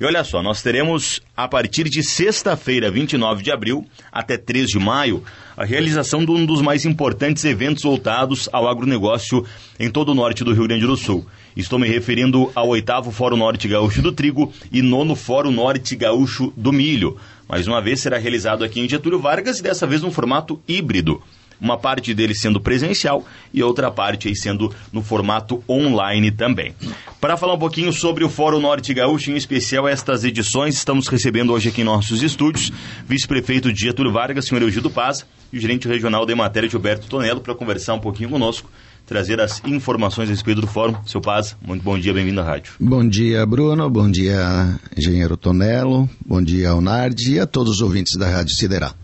[0.00, 4.78] E olha só, nós teremos a partir de sexta-feira, 29 de abril, até 3 de
[4.78, 5.22] maio,
[5.54, 9.44] a realização de um dos mais importantes eventos voltados ao agronegócio
[9.78, 11.26] em todo o norte do Rio Grande do Sul.
[11.54, 16.50] Estou me referindo ao oitavo Fórum Norte Gaúcho do Trigo e nono Fórum Norte Gaúcho
[16.56, 17.18] do Milho.
[17.46, 21.22] Mais uma vez será realizado aqui em Getúlio Vargas e dessa vez num formato híbrido
[21.60, 26.74] uma parte dele sendo presencial e outra parte aí sendo no formato online também.
[27.20, 31.52] Para falar um pouquinho sobre o Fórum Norte Gaúcho, em especial estas edições, estamos recebendo
[31.52, 32.72] hoje aqui em nossos estúdios
[33.06, 37.40] vice-prefeito de Getúlio Vargas, senhor Eugildo Paz, e o gerente regional de matéria, Gilberto Tonello,
[37.40, 38.70] para conversar um pouquinho conosco
[39.10, 40.94] trazer as informações a respeito do fórum.
[41.04, 42.74] Seu Paz, muito bom dia, bem-vindo à rádio.
[42.78, 48.16] Bom dia, Bruno, bom dia, engenheiro Tonello, bom dia, Unard e a todos os ouvintes
[48.16, 48.99] da Rádio Sideral.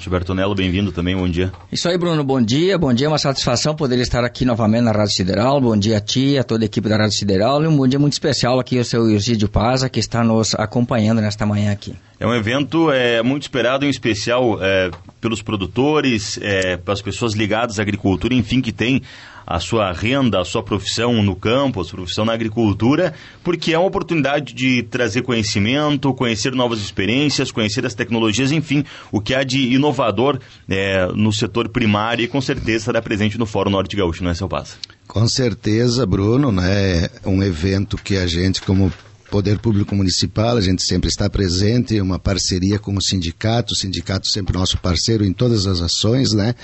[0.00, 1.52] Gilberto Nelo, bem-vindo também, bom dia.
[1.70, 4.92] Isso aí, Bruno, bom dia, bom dia, é uma satisfação poder estar aqui novamente na
[4.92, 7.76] Rádio Sideral, bom dia a ti, a toda a equipe da Rádio Sideral e um
[7.76, 11.72] bom dia muito especial aqui ao seu Irsídio Paza, que está nos acompanhando nesta manhã
[11.72, 11.94] aqui.
[12.20, 14.90] É um evento é, muito esperado, em especial é,
[15.20, 19.02] pelos produtores, é, pelas pessoas ligadas à agricultura, enfim, que tem
[19.48, 23.78] a sua renda, a sua profissão no campo, a sua profissão na agricultura, porque é
[23.78, 29.42] uma oportunidade de trazer conhecimento, conhecer novas experiências, conhecer as tecnologias, enfim, o que há
[29.42, 34.22] de inovador é, no setor primário e com certeza estará presente no Fórum Norte Gaúcho,
[34.22, 34.76] não é, seu Paz?
[35.06, 37.06] Com certeza, Bruno, né?
[37.24, 38.92] É um evento que a gente, como
[39.30, 44.26] Poder Público Municipal, a gente sempre está presente, uma parceria com o sindicato, o sindicato
[44.26, 46.54] sempre nosso parceiro em todas as ações, né?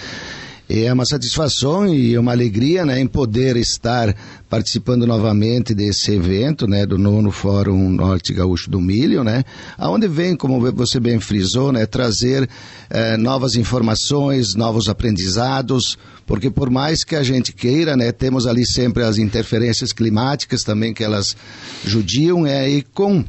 [0.69, 4.15] É uma satisfação e uma alegria né, em poder estar
[4.49, 9.45] participando novamente desse evento né, do nono Fórum Norte Gaúcho do Milho, né,
[9.79, 12.49] onde vem, como você bem frisou, né, trazer
[12.89, 18.67] eh, novas informações, novos aprendizados, porque por mais que a gente queira, né, temos ali
[18.67, 21.37] sempre as interferências climáticas também que elas
[21.85, 23.25] judiam, é, e com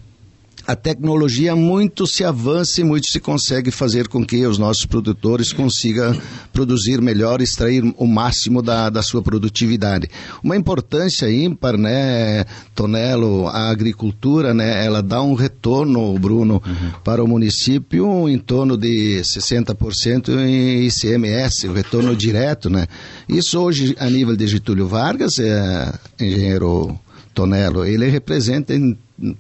[0.67, 5.53] a tecnologia muito se avança e muito se consegue fazer com que os nossos produtores
[5.53, 6.19] consigam
[6.51, 10.09] produzir melhor, extrair o máximo da, da sua produtividade.
[10.43, 16.91] Uma importância ímpar, né, Tonelo, a agricultura, né, ela dá um retorno, Bruno, uhum.
[17.03, 22.87] para o município em torno de 60% em ICMS, o retorno direto, né.
[23.29, 26.99] Isso hoje, a nível de Getúlio Vargas, é, engenheiro
[27.33, 28.97] Tonelo, ele representa em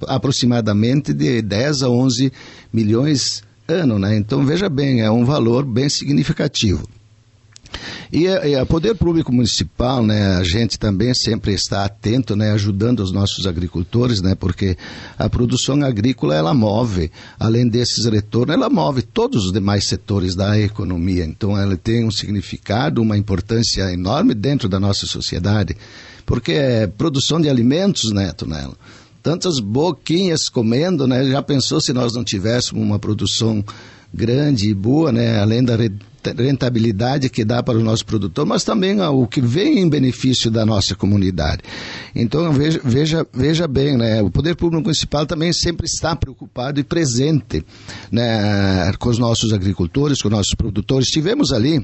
[0.07, 2.31] aproximadamente de 10 a 11
[2.71, 4.15] milhões ano, né?
[4.15, 6.87] Então veja bem, é um valor bem significativo.
[8.11, 13.11] E a, Poder Público Municipal, né, a gente também sempre está atento, né, ajudando os
[13.11, 14.77] nossos agricultores, né, porque
[15.17, 20.57] a produção agrícola ela move, além desses retornos, ela move todos os demais setores da
[20.59, 21.25] economia.
[21.25, 25.75] Então ela tem um significado, uma importância enorme dentro da nossa sociedade,
[26.25, 28.77] porque é produção de alimentos, né, Tonelo?
[29.25, 31.25] Tantas boquinhas comendo, né?
[31.25, 33.65] Já pensou se nós não tivéssemos uma produção
[34.13, 35.39] grande e boa, né?
[35.39, 35.75] Além da
[36.37, 40.63] rentabilidade que dá para o nosso produtor, mas também o que vem em benefício da
[40.63, 41.63] nossa comunidade.
[42.13, 44.21] Então veja, veja, veja bem, né?
[44.21, 47.65] O poder público municipal também sempre está preocupado e presente,
[48.11, 48.93] né?
[48.99, 51.07] Com os nossos agricultores, com os nossos produtores.
[51.07, 51.83] Tivemos ali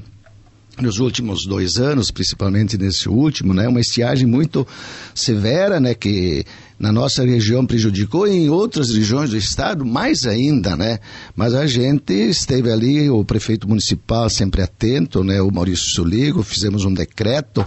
[0.80, 4.66] nos últimos dois anos, principalmente nesse último, né, uma estiagem muito
[5.14, 6.44] severa, né, que
[6.82, 10.98] na nossa região prejudicou e em outras regiões do estado mais ainda, né?
[11.36, 15.40] Mas a gente esteve ali, o prefeito municipal sempre atento, né?
[15.40, 17.64] O Maurício Soligo, fizemos um decreto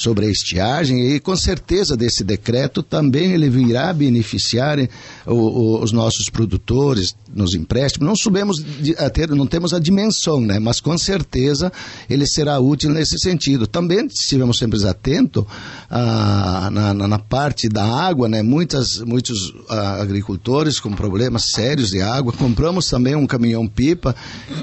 [0.00, 4.88] sobre a estiagem e com certeza desse decreto também ele virá beneficiar eh,
[5.26, 8.08] o, o, os nossos produtores nos empréstimos.
[8.08, 8.64] Não subimos
[9.12, 10.58] ter, não temos a dimensão, né?
[10.58, 11.70] Mas com certeza
[12.08, 13.66] ele será útil nesse sentido.
[13.66, 15.44] Também estivemos sempre atentos
[15.90, 18.42] ah, na, na, na, parte da água, né?
[18.50, 22.32] Muitas, muitos ah, agricultores com problemas sérios de água.
[22.32, 24.12] Compramos também um caminhão pipa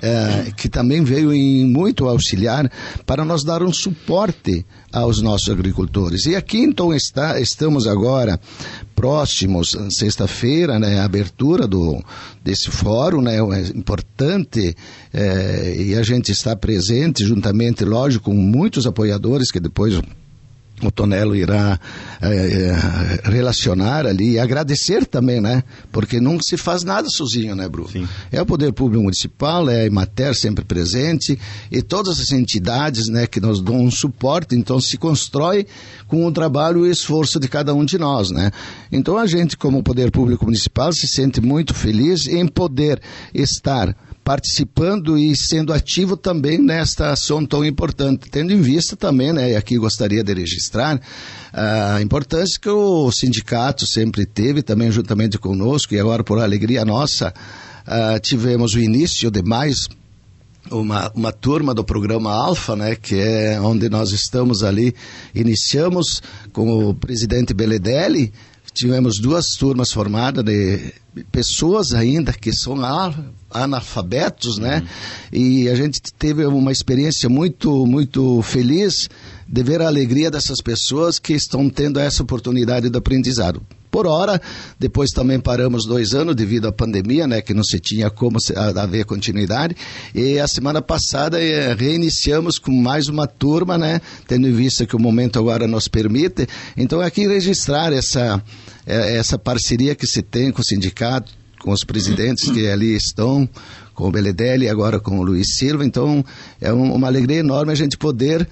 [0.02, 2.70] eh, que também veio em muito auxiliar
[3.06, 6.26] para nós dar um suporte aos nossos agricultores.
[6.26, 8.38] E aqui então está, estamos agora
[8.94, 12.04] próximos, sexta-feira, né, a abertura do,
[12.44, 14.76] desse fórum, né, é importante
[15.14, 20.02] é, e a gente está presente juntamente, lógico, com muitos apoiadores que depois
[20.84, 21.80] o Tonelo irá
[22.22, 25.64] é, é, relacionar ali e agradecer também, né?
[25.92, 27.90] Porque não se faz nada sozinho, né, Bruno?
[27.90, 28.08] Sim.
[28.32, 31.40] É o Poder Público Municipal, é a Imater sempre presente
[31.72, 35.66] e todas as entidades, né, que nos dão um suporte, então se constrói
[36.08, 38.52] com o trabalho e o esforço de cada um de nós, né?
[38.92, 43.02] Então a gente, como Poder Público Municipal, se sente muito feliz em poder
[43.34, 43.96] estar
[44.28, 49.56] participando e sendo ativo também nesta ação tão importante, tendo em vista também, né, e
[49.56, 51.00] aqui gostaria de registrar,
[51.54, 57.34] a importância que o sindicato sempre teve, também juntamente conosco, e agora por alegria nossa,
[57.88, 59.88] uh, tivemos o início de mais
[60.70, 64.94] uma, uma turma do programa Alfa, né, que é onde nós estamos ali,
[65.34, 66.22] iniciamos
[66.52, 68.34] com o presidente Beledelli,
[68.78, 70.94] tivemos duas turmas formadas de
[71.32, 72.78] pessoas ainda que são
[73.50, 74.88] analfabetos, né?
[75.34, 79.10] E a gente teve uma experiência muito, muito feliz
[79.48, 83.62] de ver a alegria dessas pessoas que estão tendo essa oportunidade de aprendizado.
[83.90, 84.42] Por hora,
[84.80, 88.38] depois também paramos dois anos devido à pandemia, né, que não se tinha como
[88.76, 89.76] haver continuidade.
[90.14, 94.96] E a semana passada eh, reiniciamos com mais uma turma, né, tendo em vista que
[94.96, 96.48] o momento agora nos permite.
[96.76, 98.44] Então, aqui registrar essa,
[98.86, 103.50] eh, essa parceria que se tem com o sindicato, com os presidentes que ali estão,
[103.94, 105.84] com o Beledelli e agora com o Luiz Silva.
[105.84, 106.24] Então,
[106.62, 108.48] é um, uma alegria enorme a gente poder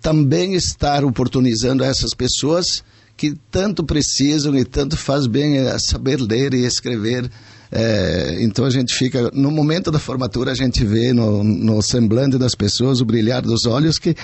[0.00, 2.82] também estar oportunizando essas pessoas
[3.16, 7.30] que tanto precisam e tanto faz bem é, saber ler e escrever.
[7.72, 12.38] É, então a gente fica, no momento da formatura, a gente vê no, no semblante
[12.38, 14.14] das pessoas o brilhar dos olhos, que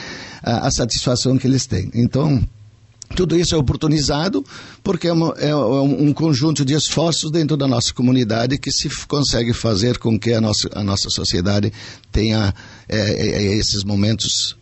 [0.43, 1.91] a, a satisfação que eles têm.
[1.95, 2.41] Então,
[3.17, 4.45] tudo isso é oportunizado
[4.83, 9.53] porque é, uma, é, um conjunto de esforços dentro da nossa comunidade que se consegue
[9.53, 11.73] fazer com que a nossa, a nossa sociedade
[12.11, 12.55] tenha
[12.89, 14.57] é, é, é esses momentos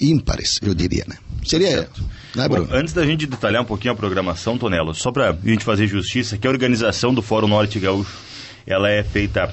[0.00, 1.16] ímpares, eu diria, né?
[1.44, 1.88] Seria,
[2.34, 2.66] né, Bruno?
[2.66, 5.86] Bom, antes da gente detalhar um pouquinho a programação, Tonelo, só para a gente fazer
[5.86, 8.16] justiça, que a organização do Fórum Norte Gaúcho,
[8.66, 9.52] ela é feita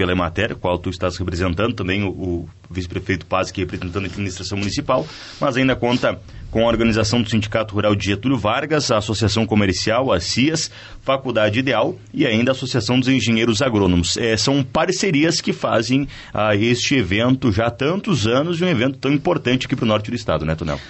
[0.00, 4.08] pela Emater, qual tu estás representando, também o, o vice-prefeito Paz, que é representando a
[4.08, 5.06] administração municipal,
[5.38, 6.18] mas ainda conta
[6.50, 10.70] com a organização do Sindicato Rural de Getúlio Vargas, a Associação Comercial, a CIAS,
[11.02, 14.16] Faculdade Ideal e ainda a Associação dos Engenheiros Agrônomos.
[14.16, 18.98] É, são parcerias que fazem ah, este evento já há tantos anos e um evento
[18.98, 20.80] tão importante aqui para o norte do estado, né, Tonel?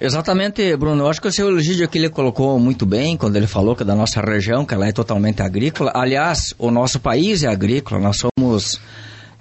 [0.00, 1.04] Exatamente, Bruno.
[1.04, 3.82] Eu acho que o seu Egídio aqui ele colocou muito bem quando ele falou que
[3.82, 5.92] é da nossa região, que ela é totalmente agrícola.
[5.94, 8.80] Aliás, o nosso país é agrícola, nós somos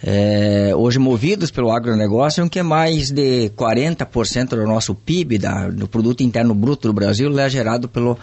[0.03, 5.87] é, hoje movidos pelo agronegócio, em que mais de 40% do nosso PIB, da, do
[5.87, 8.17] Produto Interno Bruto do Brasil, é gerado pelo,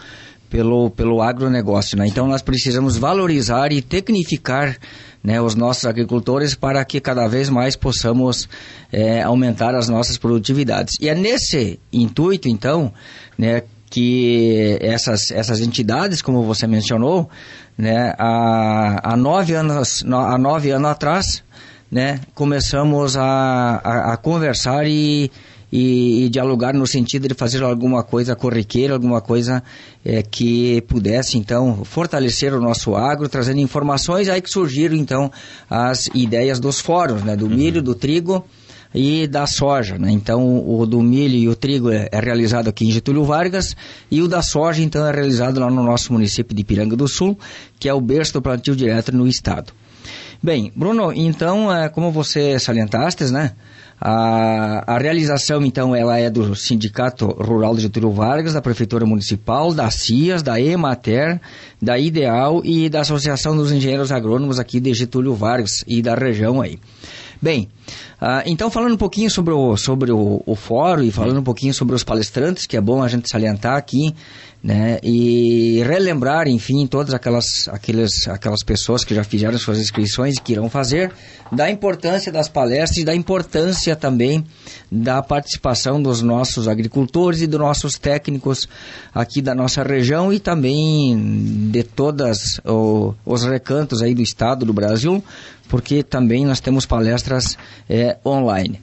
[0.51, 1.97] pelo, pelo agronegócio.
[1.97, 2.07] Né?
[2.07, 4.77] Então nós precisamos valorizar e tecnificar
[5.23, 8.49] né, os nossos agricultores para que cada vez mais possamos
[8.93, 10.95] é, aumentar as nossas produtividades.
[11.01, 12.93] E é nesse intuito, então,
[13.37, 17.29] né, que essas, essas entidades, como você mencionou,
[17.77, 21.43] né, há, há, nove, anos, há nove anos atrás,
[21.91, 25.31] né, começamos a, a, a conversar e
[25.77, 29.63] e, e, dialogar no sentido de fazer alguma coisa corriqueira, alguma coisa
[30.03, 35.31] é, que pudesse então fortalecer o nosso agro, trazendo informações, aí que surgiram então
[35.69, 38.43] as ideias dos fóruns, né, do milho, do trigo
[38.95, 39.99] e da soja.
[39.99, 40.11] Né?
[40.11, 43.77] Então, o do milho e o trigo é, é, realizado aqui em Getúlio Vargas
[44.11, 47.39] e o da soja, então, é realizado lá no nosso município de Piranga do Sul,
[47.79, 49.75] que é o berço do plantio direto no estado.
[50.43, 53.53] Bem, Bruno, então, é, como você salientaste, né?
[53.99, 59.73] A, a realização, então, ela é do Sindicato Rural de Getúlio Vargas, da Prefeitura Municipal,
[59.73, 61.41] da CIAS, da EMATER,
[61.81, 66.61] da IDEAL e da Associação dos Engenheiros Agrônomos aqui de Getúlio Vargas e da região
[66.61, 66.79] aí.
[67.41, 67.69] Bem,
[68.27, 71.73] uh, então falando um pouquinho sobre o, sobre o, o fórum e falando um pouquinho
[71.73, 74.15] sobre os palestrantes, que é bom a gente salientar aqui,
[74.67, 74.99] né?
[75.01, 80.55] E relembrar, enfim, todas aquelas, aquelas, aquelas pessoas que já fizeram suas inscrições e que
[80.55, 81.13] irão fazer,
[81.53, 84.45] da importância das palestras e da importância também
[84.91, 88.69] da participação dos nossos agricultores e dos nossos técnicos
[89.15, 92.61] aqui da nossa região e também de todas
[93.25, 95.23] os recantos aí do estado do Brasil,
[95.69, 97.57] porque também nós temos palestras
[97.89, 98.81] é, online.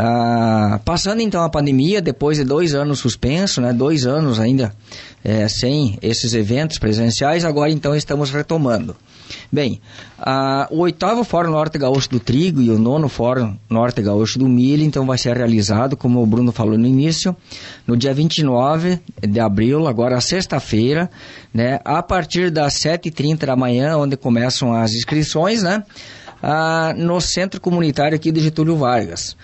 [0.00, 4.72] Ah, passando então a pandemia, depois de dois anos suspenso, né, dois anos ainda
[5.24, 8.94] é, sem esses eventos presenciais, agora então estamos retomando.
[9.50, 9.80] Bem,
[10.18, 14.48] ah, o oitavo Fórum Norte Gaúcho do Trigo e o nono Fórum Norte Gaúcho do
[14.48, 17.36] Milho, então vai ser realizado, como o Bruno falou no início,
[17.84, 21.10] no dia 29 de abril, agora sexta-feira,
[21.52, 25.82] né, a partir das 7h30 da manhã, onde começam as inscrições, né,
[26.42, 29.36] ah, no Centro Comunitário aqui de Getúlio Vargas.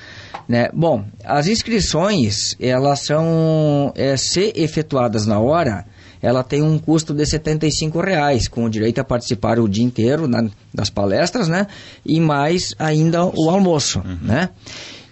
[0.49, 0.69] Né?
[0.73, 5.87] Bom, as inscrições, elas são, é, se efetuadas na hora,
[6.21, 10.27] ela tem um custo de R$ reais, com o direito a participar o dia inteiro
[10.27, 11.67] na, das palestras, né?
[12.05, 14.19] E mais ainda o almoço, uhum.
[14.23, 14.49] né?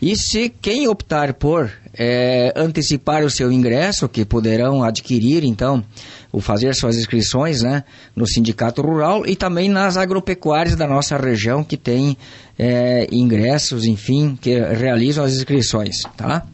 [0.03, 5.85] E se quem optar por é, antecipar o seu ingresso, que poderão adquirir, então,
[6.33, 7.85] o fazer suas inscrições né,
[8.17, 12.17] no Sindicato Rural e também nas agropecuárias da nossa região que tem
[12.59, 16.45] é, ingressos, enfim, que realizam as inscrições, tá?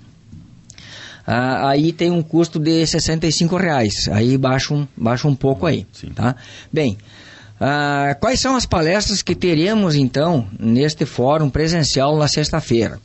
[1.27, 5.87] Ah, aí tem um custo de R$ reais, aí baixa um, baixa um pouco aí,
[5.93, 6.09] Sim.
[6.09, 6.37] tá?
[6.71, 6.99] Bem,
[7.59, 12.99] ah, quais são as palestras que teremos então neste fórum presencial na sexta-feira?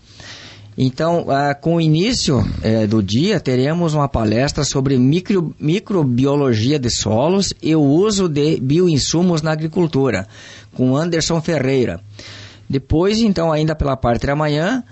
[0.78, 6.90] Então, ah, com o início eh, do dia, teremos uma palestra sobre micro, microbiologia de
[6.90, 10.28] solos e o uso de bioinsumos na agricultura,
[10.74, 12.02] com Anderson Ferreira.
[12.68, 14.84] Depois, então, ainda pela parte da manhã,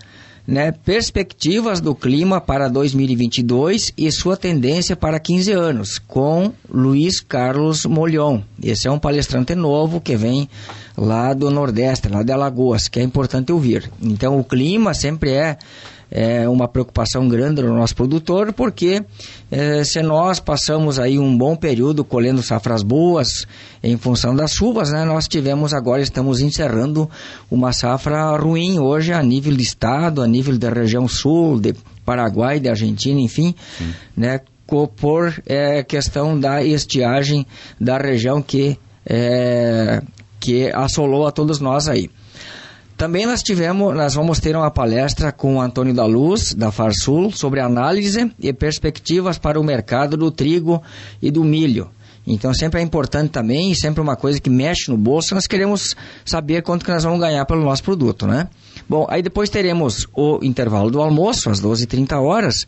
[0.52, 7.86] né, perspectivas do clima para 2022 e sua tendência para 15 anos, com Luiz Carlos
[7.86, 8.42] Molhon.
[8.62, 10.50] Esse é um palestrante novo que vem
[10.98, 13.90] lá do Nordeste, lá de Alagoas, que é importante ouvir.
[14.02, 15.58] Então, o clima sempre é
[16.12, 19.02] é uma preocupação grande no nosso produtor, porque
[19.50, 23.48] é, se nós passamos aí um bom período colhendo safras boas
[23.82, 27.10] em função das chuvas, né, nós tivemos agora, estamos encerrando
[27.50, 31.74] uma safra ruim hoje a nível de estado, a nível da região sul, de
[32.06, 33.94] Paraguai, de Argentina, enfim, Sim.
[34.18, 34.42] né,
[34.96, 37.46] por é, questão da estiagem
[37.80, 40.02] da região que, é,
[40.40, 42.10] que assolou a todos nós aí.
[43.02, 47.32] Também nós tivemos, nós vamos ter uma palestra com o Antônio da Luz, da Farsul,
[47.32, 50.80] sobre análise e perspectivas para o mercado do trigo
[51.20, 51.90] e do milho.
[52.28, 56.62] Então sempre é importante também, sempre uma coisa que mexe no bolso, nós queremos saber
[56.62, 58.48] quanto que nós vamos ganhar pelo nosso produto, né?
[58.88, 62.68] Bom, aí depois teremos o intervalo do almoço, às 12h30 horas,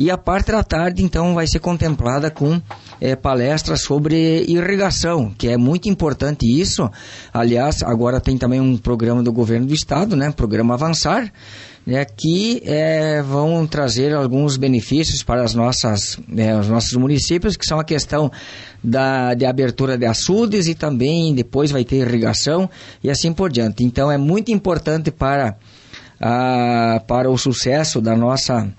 [0.00, 2.62] e a parte da tarde, então, vai ser contemplada com
[3.00, 6.88] é, palestras sobre irrigação, que é muito importante isso.
[7.34, 10.30] Aliás, agora tem também um programa do governo do estado, né?
[10.30, 11.32] Programa Avançar,
[11.84, 17.66] né, que é, vão trazer alguns benefícios para as nossas, é, os nossos municípios, que
[17.66, 18.30] são a questão
[18.84, 22.70] da, de abertura de açudes e também depois vai ter irrigação
[23.02, 23.82] e assim por diante.
[23.82, 25.56] Então é muito importante para,
[26.20, 28.72] a, para o sucesso da nossa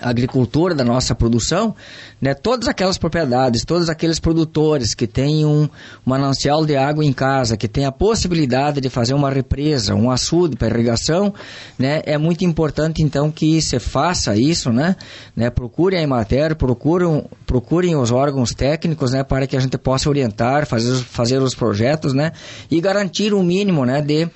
[0.00, 1.74] agricultura, da nossa produção,
[2.20, 5.68] né, todas aquelas propriedades, todos aqueles produtores que têm um
[6.04, 10.56] manancial de água em casa, que tem a possibilidade de fazer uma represa, um açude
[10.56, 11.34] para irrigação,
[11.78, 14.96] né, é muito importante então que se faça isso, né,
[15.34, 20.08] né procurem a Emater, procurem, procurem os órgãos técnicos, né, para que a gente possa
[20.08, 22.32] orientar, fazer, fazer os projetos, né,
[22.70, 24.28] e garantir o um mínimo, né, de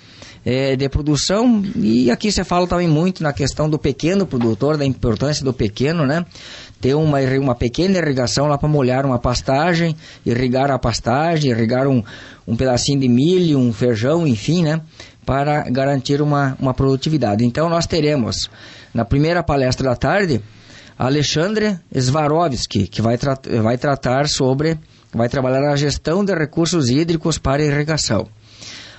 [0.45, 1.63] é, de produção.
[1.77, 6.07] E aqui você fala também muito na questão do pequeno produtor, da importância do pequeno,
[6.07, 6.25] né?
[6.81, 9.97] Ter uma, uma pequena irrigação lá para molhar uma pastagem,
[10.27, 12.03] irrigar a pastagem, irrigar um,
[12.47, 14.81] um pedacinho de milho, um feijão, enfim, né?
[15.25, 17.45] Para garantir uma, uma produtividade.
[17.45, 18.51] Então nós teremos,
[18.93, 20.43] na primeira palestra da tarde,
[20.99, 24.79] Alexandre Svarovski, que vai, tra vai tratar sobre,
[25.13, 28.29] vai trabalhar a gestão de recursos hídricos para irrigação.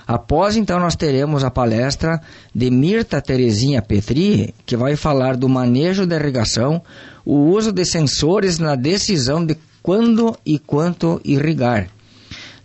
[0.06, 2.20] Após então nós teremos a palestra
[2.54, 6.82] de Mirta Terezinha Petri, que vai falar do manejo da irrigação,
[7.24, 11.88] o uso de sensores na decisão de quando e quanto irrigar.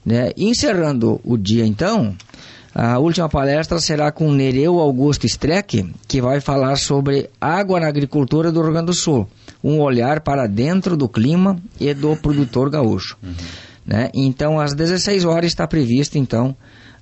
[0.06, 0.32] Né?
[0.36, 2.16] Encerrando o dia então,
[2.74, 8.52] a última palestra será com Nereu Augusto Streck, que vai falar sobre água na agricultura
[8.52, 9.28] do Rio Grande do Sul,
[9.64, 13.18] um olhar para dentro do clima e do produtor gaúcho.
[13.24, 13.34] Uhum.
[13.86, 14.10] Né?
[14.14, 16.56] Então, às 16 horas está previsto então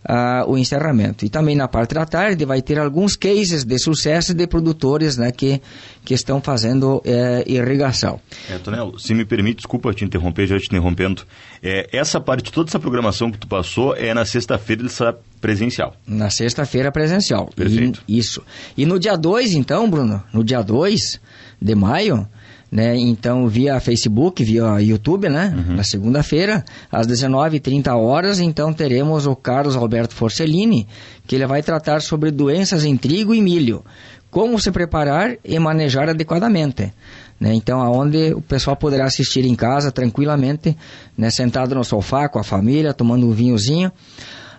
[0.03, 1.25] uh, o encerramento.
[1.25, 5.31] E também na parte da tarde vai ter alguns cases de sucesso de produtores né,
[5.31, 5.61] que,
[6.03, 8.19] que estão fazendo é, irrigação.
[8.49, 11.23] É, Tonelo, se me permite, desculpa te interromper, já te interrompendo.
[11.61, 15.95] É, essa parte, toda essa programação que tu passou é na sexta-feira dessa presencial.
[16.05, 17.49] Na sexta-feira presencial.
[17.55, 18.03] Perfeito.
[18.07, 18.43] E, isso.
[18.75, 21.19] E no dia 2, então, Bruno, no dia 2
[21.61, 22.27] de maio,
[22.71, 22.97] né?
[22.97, 25.53] Então, via Facebook, via YouTube, né?
[25.55, 25.75] Uhum.
[25.75, 30.87] Na segunda-feira, às 19h30 horas, então teremos o Carlos Alberto Forcellini,
[31.25, 33.83] que ele vai tratar sobre doenças em trigo e milho,
[34.29, 36.93] como se preparar e manejar adequadamente.
[37.39, 37.53] Né?
[37.53, 40.75] Então, aonde o pessoal poderá assistir em casa tranquilamente,
[41.17, 41.29] né?
[41.29, 43.91] sentado no sofá com a família, tomando um vinhozinho.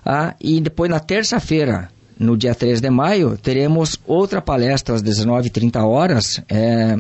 [0.05, 1.89] Ah, e depois na terça-feira,
[2.19, 6.41] no dia 3 de maio, teremos outra palestra às 19h30 horas.
[6.49, 6.97] É,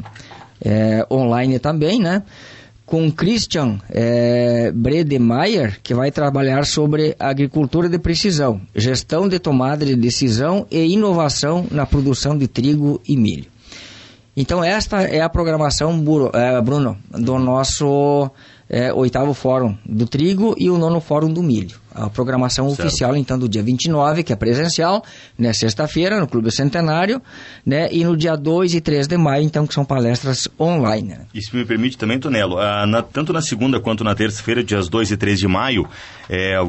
[0.64, 2.22] é, online também, né?
[2.86, 9.94] Com Christian é, Bredemeyer, que vai trabalhar sobre agricultura de precisão, gestão de tomada de
[9.94, 13.46] decisão e inovação na produção de trigo e milho.
[14.34, 18.30] Então, esta é a programação, é, Bruno, do nosso
[18.70, 21.76] é, oitavo Fórum do Trigo e o nono Fórum do Milho.
[21.94, 22.86] A programação Certo.
[22.86, 25.02] oficial, então, do dia 29, que é presencial,
[25.38, 27.20] né, sexta-feira, no Clube Centenário,
[27.66, 31.08] né, e no dia 2 e 3 de maio, então, que são palestras online.
[31.08, 31.20] né.
[31.34, 34.88] E se me permite também, Tonelo, ah, na- tanto na segunda quanto na terça-feira, dias
[34.88, 35.88] 2 e 3 de maio,
[36.28, 36.66] é, o,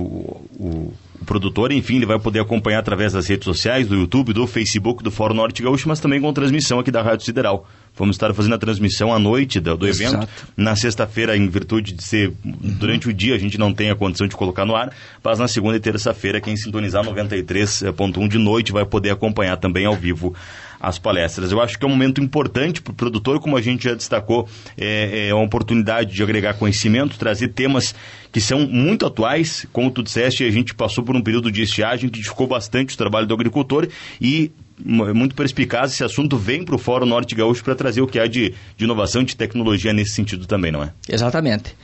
[0.57, 4.47] o- o produtor, enfim, ele vai poder acompanhar através das redes sociais, do YouTube, do
[4.47, 7.67] Facebook, do Fórum Norte Gaúcho, mas também com transmissão aqui da Rádio Sideral.
[7.95, 10.27] Vamos estar fazendo a transmissão à noite do, do evento.
[10.55, 14.27] Na sexta-feira, em virtude de ser durante o dia, a gente não tem a condição
[14.27, 14.91] de colocar no ar,
[15.23, 19.95] mas na segunda e terça-feira, quem sintonizar 93.1 de noite vai poder acompanhar também ao
[19.95, 20.33] vivo
[20.79, 21.51] as palestras.
[21.51, 24.47] Eu acho que é um momento importante para o produtor, como a gente já destacou,
[24.77, 27.93] é, é uma oportunidade de agregar conhecimento, trazer temas
[28.31, 29.67] que são muito atuais.
[29.73, 32.97] Como tu disseste, a gente passou por um período de estiagem que dificultou bastante o
[32.97, 33.87] trabalho do agricultor
[34.21, 34.51] e
[34.83, 38.27] muito perspicaz esse assunto vem para o Fórum Norte Gaúcho para trazer o que há
[38.27, 40.91] de, de inovação, de tecnologia nesse sentido também, não é?
[41.07, 41.75] Exatamente.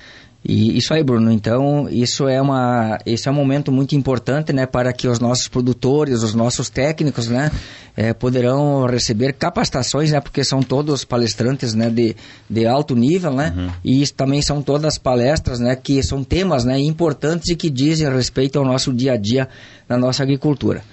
[0.47, 1.31] E isso aí, Bruno.
[1.31, 5.47] Então, isso é uma, esse é um momento muito importante, né, para que os nossos
[5.47, 7.51] produtores, os nossos técnicos, né,
[7.97, 12.15] eh, poderão receber capacitações, né, porque são todos palestrantes, né, de,
[12.47, 16.79] de alto nível, né, e isso também são todas palestras, né, que são temas, né,
[16.79, 19.49] importantes e que dizem respeito ao nosso dia a dia
[19.89, 20.83] na nossa agricultura.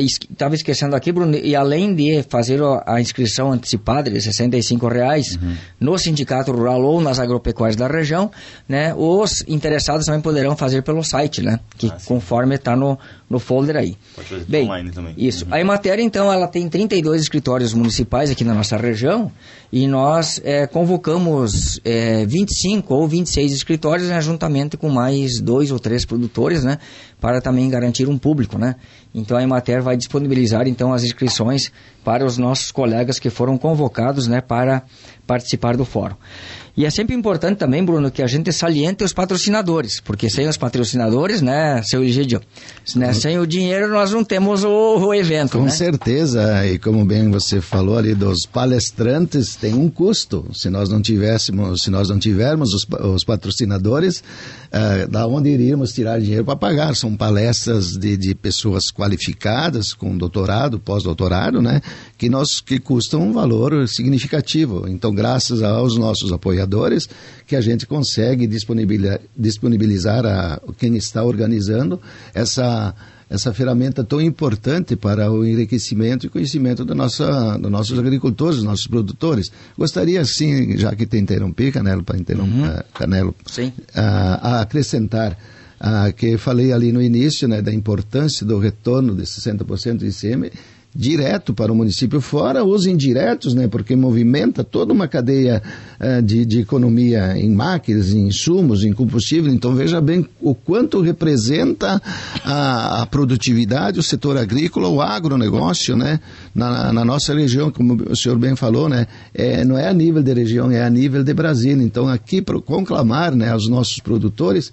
[0.00, 5.38] Estava esquecendo aqui, Bruno, e além de fazer a, inscrição antecipada de 65 reais
[5.78, 8.30] no Sindicato Rural ou nas agropecuárias da região,
[8.68, 13.38] né, os interessados também poderão fazer pelo site, né, que Ah, conforme está no, no
[13.38, 13.96] folder aí.
[14.14, 15.14] Pode Bem, online também.
[15.16, 15.44] Isso.
[15.44, 15.54] Uhum.
[15.54, 19.32] A Emater, então, ela tem 32 escritórios municipais aqui na nossa região
[19.72, 25.78] e nós eh, convocamos eh, 25 ou 26 escritórios, né, juntamente com mais dois ou
[25.78, 26.78] três produtores, né,
[27.20, 28.76] para também garantir um público, né.
[29.14, 31.72] Então, a Emater vai disponibilizar, então, as inscrições
[32.04, 34.82] para os nossos colegas que foram convocados, né, para
[35.26, 36.16] participar do fórum.
[36.76, 40.56] E é sempre importante também, Bruno, que a gente saliente os patrocinadores, porque sem os
[40.56, 42.40] patrocinadores, né, seu Egidio,
[42.96, 45.70] né, sem o dinheiro nós não temos o, o evento, Com né?
[45.70, 50.46] certeza, e como bem você falou ali dos palestrantes, tem um custo.
[50.52, 54.24] Se nós não tivéssemos, se nós não tivermos os, os patrocinadores,
[54.76, 56.96] ah, da onde iríamos tirar dinheiro para pagar?
[56.96, 61.80] São palestras de, de pessoas qualificadas, com doutorado, pós-doutorado, né?
[62.18, 64.88] Que, nós, que custam um valor significativo.
[64.88, 67.08] Então, graças aos nossos apoiadores,
[67.46, 72.00] que a gente consegue disponibilizar, disponibilizar a quem está organizando
[72.34, 72.92] essa
[73.28, 78.64] essa ferramenta tão importante para o enriquecimento e conhecimento da nossa, dos nossos agricultores, dos
[78.64, 79.50] nossos produtores.
[79.76, 83.72] Gostaria, sim, já que te interrompi, Canelo, para interromper, Canelo, Sim.
[83.94, 85.36] a, a acrescentar
[85.80, 90.50] ah, que falei ali no início né, da importância do retorno de 60% do ICM
[90.94, 95.60] direto para o município, fora os indiretos, né, porque movimenta toda uma cadeia
[95.98, 99.52] ah, de, de economia em máquinas, em insumos, em combustível.
[99.52, 102.00] Então veja bem o quanto representa
[102.44, 106.20] a, a produtividade, o setor agrícola, o agronegócio, né,
[106.54, 110.22] na, na nossa região, como o senhor bem falou, né, é, não é a nível
[110.22, 111.82] de região, é a nível de Brasil.
[111.82, 114.70] Então aqui para conclamar, né, aos nossos produtores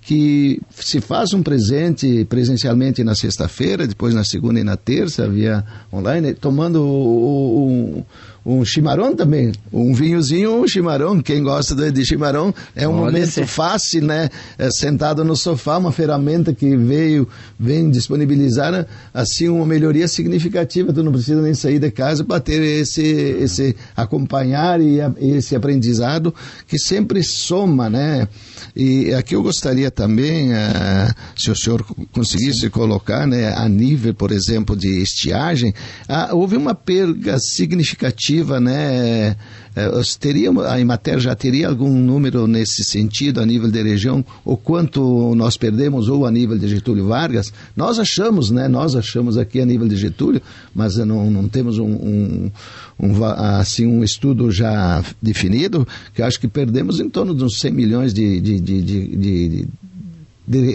[0.00, 5.64] que se faz um presente presencialmente na sexta-feira, depois na segunda e na terça, via
[5.92, 8.02] online, tomando um,
[8.44, 13.12] um chimarrão também, um vinhozinho, um chimarrão, quem gosta de, de chimarrão, é um Olha,
[13.12, 14.30] momento fácil, né?
[14.58, 21.02] É, sentado no sofá, uma ferramenta que veio, vem disponibilizar, assim, uma melhoria significativa, tu
[21.02, 26.34] não precisa nem sair de casa para ter esse, esse acompanhar e esse aprendizado
[26.66, 28.26] que sempre soma, né?
[28.74, 34.30] E aqui eu gostaria também, eh, se o senhor conseguisse colocar, né, a nível, por
[34.30, 35.74] exemplo, de estiagem,
[36.08, 39.36] ah, houve uma perda significativa, né?
[39.76, 44.24] Eh, os teríamos, a Imater já teria algum número nesse sentido, a nível de região,
[44.44, 47.52] o quanto nós perdemos, ou a nível de Getúlio Vargas?
[47.76, 48.68] Nós achamos, né?
[48.68, 50.42] Nós achamos aqui a nível de Getúlio,
[50.74, 52.50] mas não, não temos um, um,
[52.98, 57.58] um assim, um estudo já definido, que eu acho que perdemos em torno de uns
[57.60, 59.68] 100 milhões de, de, de, de- de-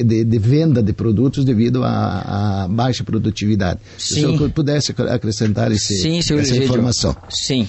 [0.03, 3.79] de, de- venda de produtos devido à, baixa produtividade.
[3.97, 4.37] Se o Sim.
[4.37, 7.13] senhor pudesse ac- acrescentar esse, Sim, essa informação.
[7.29, 7.67] Sim.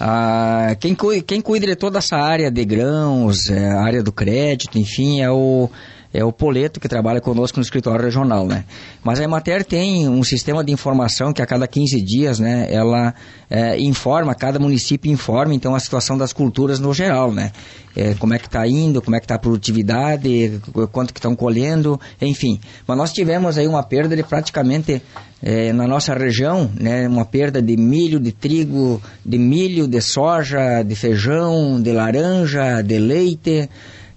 [0.00, 5.20] Ah, quem, quem cuida de toda essa área de grãos, é, área do crédito, enfim,
[5.20, 5.70] é o,
[6.14, 8.64] é o Poleto, que trabalha conosco no escritório regional, né?
[9.02, 13.12] Mas a Emater tem um sistema de informação que a cada 15 dias, né, ela
[13.50, 17.50] é, informa, cada município informa, então, a situação das culturas no geral, né?
[17.96, 20.60] É, como é que está indo, como é que está a produtividade,
[20.92, 22.60] quanto que estão colhendo, enfim.
[22.86, 25.02] Mas nós tivemos aí uma perda de praticamente,
[25.42, 30.82] é, na nossa região, né, uma perda de milho, de trigo, de milho, de soja,
[30.84, 33.68] de feijão, de laranja, de leite,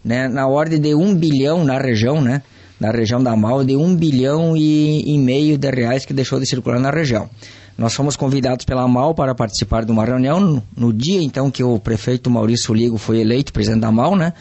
[0.08, 2.42] né, na ordem de um bilhão na região, né,
[2.80, 6.48] na região da Mal, de um bilhão e, e meio de reais que deixou de
[6.48, 7.30] circular na região.
[7.78, 11.62] Nós fomos convidados pela MAL para participar de uma reunião no, no dia então que
[11.62, 14.34] o prefeito Maurício Ligo foi eleito presidente da MAL, né?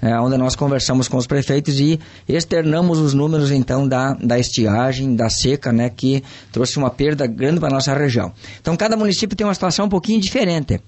[0.00, 5.16] É, onde nós conversamos com os prefeitos e externamos os números então da, da estiagem,
[5.16, 8.32] da seca, né, que trouxe uma perda grande para a nossa região.
[8.60, 10.80] Então cada município tem uma situação um pouquinho diferente.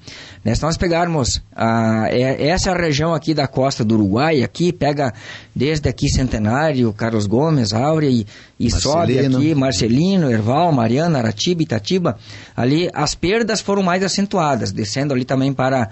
[0.45, 0.55] Né?
[0.55, 5.13] Se nós pegarmos a, é, essa região aqui da costa do Uruguai, aqui pega
[5.55, 8.27] desde aqui Centenário, Carlos Gomes, Áurea e,
[8.59, 12.17] e sobe aqui Marcelino, Erval, Mariana, Aratiba, Itatiba,
[12.57, 15.89] ali as perdas foram mais acentuadas, descendo ali também para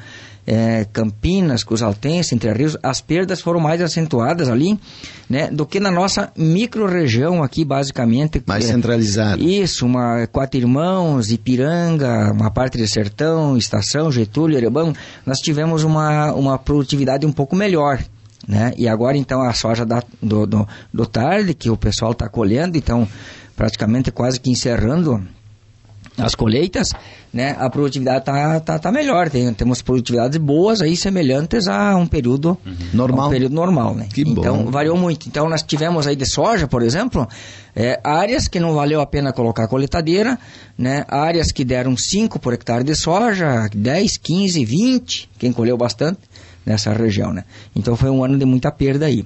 [0.50, 4.80] é, Campinas, Cruzaltense, Entre Rios, as perdas foram mais acentuadas ali,
[5.28, 8.42] né, do que na nossa micro-região aqui, basicamente.
[8.46, 9.42] Mais é, centralizada.
[9.42, 14.94] Isso, uma Quatro Irmãos, Ipiranga, uma parte de Sertão, Estação, Getúlio, Erebão,
[15.26, 18.02] nós tivemos uma, uma produtividade um pouco melhor.
[18.46, 18.72] Né?
[18.78, 22.78] E agora, então, a soja da, do, do, do tarde, que o pessoal está colhendo,
[22.78, 23.06] então,
[23.54, 25.22] praticamente quase que encerrando
[26.18, 26.92] as colheitas,
[27.33, 29.31] né, a produtividade tá, tá, tá melhor.
[29.31, 32.76] Tem, temos produtividades boas aí semelhantes a um período uhum.
[32.92, 33.28] normal.
[33.28, 34.09] Um período normal, né?
[34.12, 34.70] Que então bom.
[34.70, 35.28] variou muito.
[35.28, 37.26] Então nós tivemos aí de soja, por exemplo,
[37.74, 40.38] é, áreas que não valeu a pena colocar coletadeira,
[40.76, 41.04] né?
[41.09, 46.20] Áreas que deram 5 por hectare de soja, 10, 15, 20, quem colheu bastante
[46.64, 47.44] nessa região, né?
[47.74, 49.24] Então foi um ano de muita perda aí.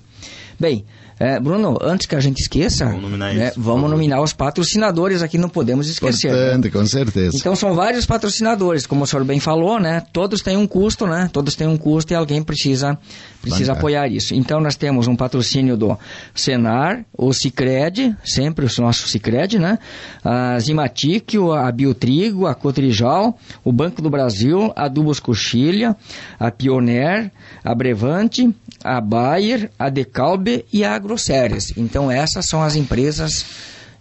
[0.59, 0.85] Bem,
[1.22, 5.22] é, Bruno, antes que a gente esqueça, vamos nominar, né, isso, vamos nominar os patrocinadores
[5.22, 6.32] aqui, não podemos esquecer.
[6.32, 6.70] Importante, né?
[6.72, 7.37] com certeza.
[7.37, 10.02] Então são vários patrocinadores, como o senhor bem falou, né?
[10.12, 11.30] Todos têm um custo, né?
[11.32, 12.98] Todos têm um custo e alguém precisa,
[13.40, 14.35] precisa apoiar isso.
[14.35, 15.96] Então nós temos um patrocínio do
[16.35, 19.78] Senar, o Cicred, sempre o nosso Cicred, né?
[20.24, 25.94] A Zimatic, a Biotrigo, a Cotrijal, o Banco do Brasil, a Dubos Coxilha,
[26.37, 27.30] a Pioneer,
[27.62, 31.72] a Brevante, a Bayer, a Decalbe e a Agroceres.
[31.77, 33.44] Então essas são as empresas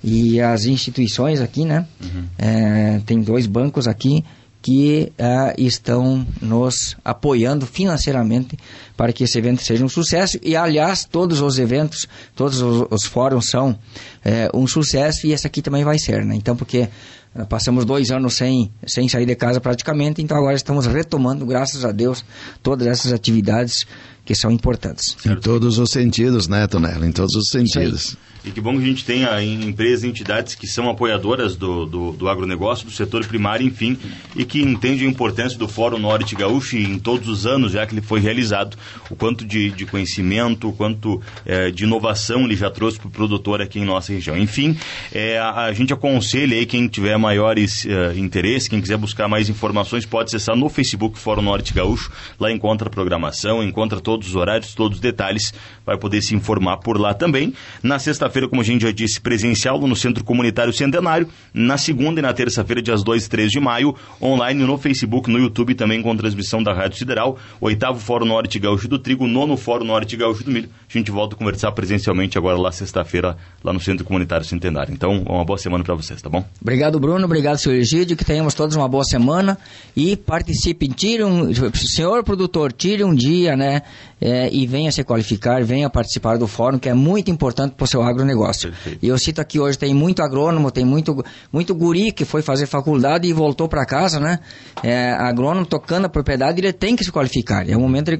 [0.04, 1.86] e as instituições aqui, né?
[2.02, 2.24] Uhum.
[2.38, 4.24] É, tem dois bancos aqui
[4.62, 8.58] que uh, estão nos apoiando financeiramente
[8.96, 10.38] para que esse evento seja um sucesso.
[10.44, 15.48] E, aliás, todos os eventos, todos os, os fóruns são uh, um sucesso e esse
[15.48, 16.36] aqui também vai ser, né?
[16.36, 16.88] Então, porque
[17.36, 21.84] uh, passamos dois anos sem, sem sair de casa praticamente, então agora estamos retomando, graças
[21.84, 22.24] a Deus,
[22.62, 23.88] todas essas atividades
[24.32, 25.18] que são importantes.
[25.26, 27.06] Em todos os sentidos, né, Tonela?
[27.06, 28.16] Em todos os sentidos.
[28.44, 32.12] E que bom que a gente tenha empresas e entidades que são apoiadoras do, do,
[32.14, 33.96] do, agronegócio, do setor primário, enfim,
[34.36, 37.94] e que entendem a importância do Fórum Norte Gaúcho em todos os anos, já que
[37.94, 38.76] ele foi realizado,
[39.12, 43.12] o quanto de, de conhecimento, o quanto é, de inovação ele já trouxe para o
[43.12, 44.36] produtor aqui em nossa região.
[44.36, 44.76] Enfim,
[45.14, 49.50] é, a, a, gente aconselha aí quem tiver maiores uh, interesse, quem quiser buscar mais
[49.50, 54.36] informações, pode acessar no Facebook Fórum Norte Gaúcho, lá encontra a programação, encontra todos os
[54.36, 55.54] horários, todos os detalhes,
[55.86, 57.54] vai poder se informar por lá também.
[57.84, 61.28] Na sexta sexta-feira, como a gente já disse, presencial no Centro Comunitário Centenário.
[61.54, 65.38] Na segunda e na terça-feira, dias 2 e 3 de maio, online no Facebook, no
[65.38, 67.38] YouTube também com transmissão da Rádio Sideral.
[67.60, 70.70] Oitavo Fórum Norte Gaúcho do Trigo, nono Fórum Norte Gaúcho do Milho.
[70.90, 74.94] A gente volta a conversar presencialmente agora lá sexta-feira, lá no Centro Comunitário Centenário.
[74.94, 76.46] Então, uma boa semana para vocês, tá bom?
[76.62, 77.26] Obrigado, Bruno.
[77.26, 78.16] Obrigado, senhor Egídio.
[78.16, 79.58] Que tenhamos todos uma boa semana
[79.96, 80.90] e participem.
[80.90, 83.82] Tire um, senhor produtor, tire um dia, né?
[84.22, 87.88] É, e venha se qualificar, venha participar do fórum, que é muito importante para o
[87.88, 88.70] seu agro agronegócio.
[88.70, 89.00] Perfeito.
[89.02, 92.68] E eu cito aqui hoje, tem muito agrônomo, tem muito, muito guri que foi fazer
[92.68, 94.40] faculdade e voltou para casa, né?
[94.84, 97.68] É, agrônomo tocando a propriedade, ele tem que se qualificar.
[97.68, 98.12] É o momento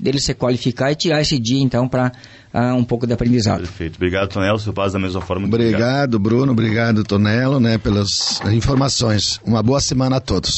[0.00, 2.10] dele se qualificar e tirar esse dia, então, para uh,
[2.52, 3.60] ah, um pouco de aprendizado.
[3.60, 3.96] Perfeito.
[3.96, 4.58] Obrigado, Tonelo.
[4.58, 5.46] Seu paz da mesma forma.
[5.46, 6.52] Obrigado, obrigado, Bruno.
[6.52, 9.40] Obrigado, Tonelo, né, pelas informações.
[9.44, 10.50] Uma boa semana a todos.